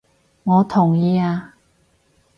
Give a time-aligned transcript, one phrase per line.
[0.45, 1.53] 我同意啊！